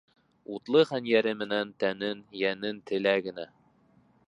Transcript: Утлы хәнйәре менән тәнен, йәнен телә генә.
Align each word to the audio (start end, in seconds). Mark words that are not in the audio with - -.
Утлы 0.53 0.79
хәнйәре 0.91 1.33
менән 1.41 1.75
тәнен, 1.85 2.25
йәнен 2.41 2.83
телә 2.93 3.17
генә. 3.29 3.49